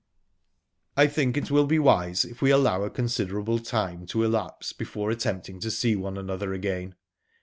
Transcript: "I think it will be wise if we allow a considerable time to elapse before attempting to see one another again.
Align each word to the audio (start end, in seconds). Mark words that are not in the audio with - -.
"I 0.97 1.05
think 1.05 1.37
it 1.37 1.51
will 1.51 1.67
be 1.67 1.77
wise 1.77 2.25
if 2.25 2.41
we 2.41 2.49
allow 2.49 2.81
a 2.81 2.89
considerable 2.89 3.59
time 3.59 4.07
to 4.07 4.23
elapse 4.23 4.73
before 4.73 5.11
attempting 5.11 5.59
to 5.59 5.69
see 5.69 5.95
one 5.95 6.17
another 6.17 6.53
again. 6.53 6.95